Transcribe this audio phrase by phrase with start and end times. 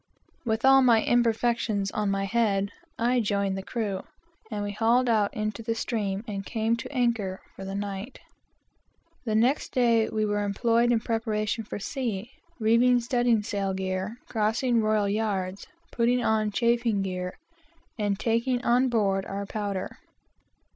[0.43, 4.01] "With all my imperfections on my head," I joined the crew,
[4.49, 8.17] and we hauled out into the stream, and came to anchor for the night.
[9.25, 14.81] The next day we were employed in preparations for sea, reeving studding sail gear, crossing
[14.81, 17.37] royal yards, putting on chafing gear,
[17.99, 19.99] and taking on board our powder.